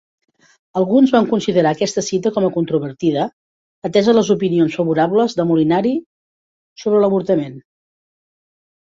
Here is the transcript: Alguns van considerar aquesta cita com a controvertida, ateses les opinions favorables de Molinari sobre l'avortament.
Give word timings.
Alguns 0.79 1.11
van 1.15 1.27
considerar 1.33 1.73
aquesta 1.77 2.03
cita 2.07 2.31
com 2.39 2.47
a 2.47 2.49
controvertida, 2.57 3.27
ateses 3.91 4.19
les 4.21 4.33
opinions 4.39 4.81
favorables 4.83 5.39
de 5.41 5.49
Molinari 5.53 5.95
sobre 6.87 7.07
l'avortament. 7.07 7.59